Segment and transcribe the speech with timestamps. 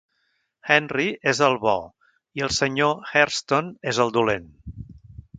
[0.75, 1.75] Henry és el bo
[2.39, 2.87] i el Sr.
[3.11, 4.49] Hairston és el dolent.